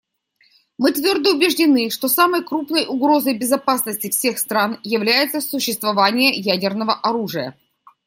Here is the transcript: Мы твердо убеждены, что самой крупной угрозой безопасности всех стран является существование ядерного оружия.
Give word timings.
Мы 0.79 0.93
твердо 0.93 1.35
убеждены, 1.35 1.91
что 1.91 2.07
самой 2.07 2.43
крупной 2.43 2.87
угрозой 2.87 3.37
безопасности 3.37 4.09
всех 4.09 4.39
стран 4.39 4.79
является 4.81 5.41
существование 5.41 6.31
ядерного 6.33 6.95
оружия. 6.95 7.55